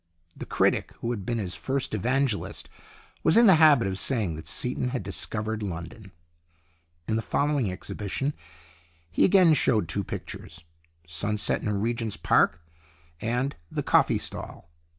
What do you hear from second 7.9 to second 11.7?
bition he again showed two pictures" Sunset in